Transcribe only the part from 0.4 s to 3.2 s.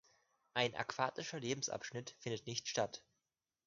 Ein aquatischer Lebensabschnitt findet nicht statt.